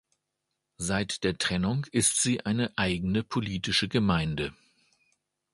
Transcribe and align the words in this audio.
Seit 0.79 1.23
der 1.23 1.37
Trennung 1.37 1.85
ist 1.91 2.23
sie 2.23 2.43
eine 2.43 2.75
eigene 2.75 3.21
politische 3.23 3.87
Gemeinde. 3.87 4.51